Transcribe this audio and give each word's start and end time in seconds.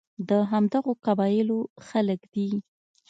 د 0.29 0.31
همدغو 0.51 0.93
قبایلو 1.05 1.59
خلک 1.87 2.21
دي. 2.33 2.49